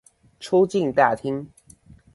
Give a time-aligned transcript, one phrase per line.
[0.39, 1.45] 出境大廳